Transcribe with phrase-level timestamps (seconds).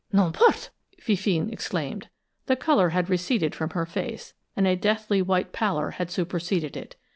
[0.11, 2.07] "N'importe!" Fifine exclaimed.
[2.47, 6.95] The color had receded from her face, and a deathly white pallor had superseded it.